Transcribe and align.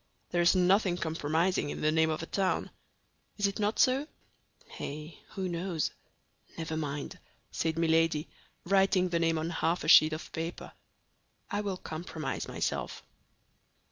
There 0.31 0.41
is 0.41 0.55
nothing 0.55 0.97
compromising 0.97 1.69
in 1.69 1.81
the 1.81 1.91
name 1.91 2.09
of 2.09 2.23
a 2.23 2.25
town. 2.25 2.71
Is 3.37 3.45
it 3.45 3.59
not 3.59 3.77
so?" 3.77 4.07
"Eh, 4.79 5.11
who 5.35 5.47
knows? 5.47 5.91
Never 6.57 6.75
mind," 6.75 7.19
said 7.51 7.77
Milady, 7.77 8.27
writing 8.65 9.09
the 9.09 9.19
name 9.19 9.37
on 9.37 9.51
half 9.51 9.83
a 9.83 9.87
sheet 9.87 10.13
of 10.13 10.31
paper; 10.31 10.71
"I 11.51 11.61
will 11.61 11.77
compromise 11.77 12.47
myself." 12.47 13.03